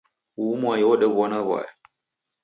[0.41, 1.71] Uhu mwai odow'ona w'aya.